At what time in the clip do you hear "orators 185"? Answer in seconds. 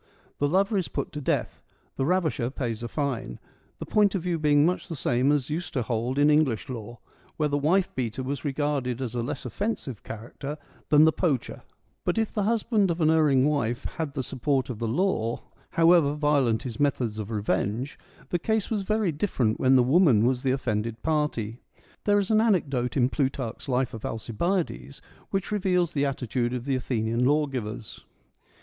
11.55-12.03